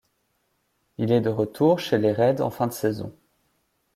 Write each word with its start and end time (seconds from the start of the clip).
Il 0.97 1.11
est 1.11 1.21
de 1.21 1.29
retour 1.29 1.77
chez 1.79 1.99
les 1.99 2.11
Reds 2.11 2.41
en 2.41 2.49
fin 2.49 2.65
de 2.65 2.71
saison. 2.73 3.15